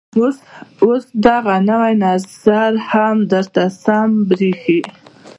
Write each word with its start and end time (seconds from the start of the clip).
او 0.17 0.25
اوس 0.83 1.03
دغه 1.25 1.55
نوى 1.69 1.93
نظر 2.05 2.71
هم 2.89 3.15
درته 3.31 3.63
سم 3.83 4.09
بريښي. 4.27 4.79